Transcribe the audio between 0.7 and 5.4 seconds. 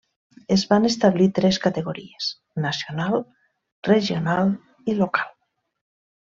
establir tres categories: nacional, regional i local.